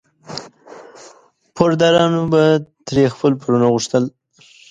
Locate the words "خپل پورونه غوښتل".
3.13-4.03